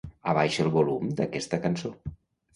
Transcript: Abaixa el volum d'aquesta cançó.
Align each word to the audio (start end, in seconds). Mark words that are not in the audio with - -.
Abaixa 0.31 0.63
el 0.63 0.71
volum 0.77 1.13
d'aquesta 1.21 1.61
cançó. 1.69 1.95